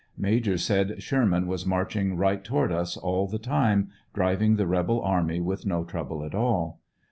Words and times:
Major 0.17 0.57
said 0.57 0.99
Sherman 1.03 1.45
was 1.45 1.63
marching 1.63 2.17
right 2.17 2.43
toward 2.43 2.71
us 2.71 2.97
all 2.97 3.27
the 3.27 3.37
time, 3.37 3.91
driving 4.15 4.55
the 4.55 4.65
rebel 4.65 4.99
army 4.99 5.39
with 5.39 5.63
no 5.63 5.83
trouble 5.83 6.23
at 6.25 6.33
all. 6.33 6.81